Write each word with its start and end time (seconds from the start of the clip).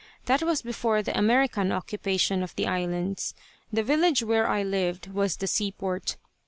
That 0.25 0.41
was 0.41 0.63
before 0.63 1.03
the 1.03 1.15
American 1.15 1.71
occupation 1.71 2.41
of 2.41 2.55
the 2.55 2.65
islands. 2.65 3.35
The 3.71 3.83
village 3.83 4.23
where 4.23 4.47
I 4.47 4.63
lived 4.63 5.13
was 5.13 5.37
the 5.37 5.45
seaport. 5.45 6.17